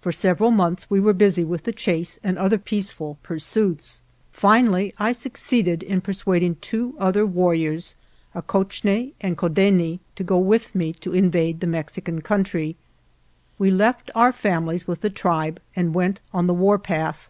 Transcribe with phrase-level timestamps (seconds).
[0.00, 4.00] For several months we were busy with the chase and other peaceful pursuits.
[4.30, 7.96] Finally I suc ceeded in persuading two others warriors,
[8.32, 12.20] Ah koch ne and Ko deh ne, to go with me to invade the Mexican
[12.20, 12.76] country.
[13.58, 17.28] We left our 1 families with the tribe and went on the warpath.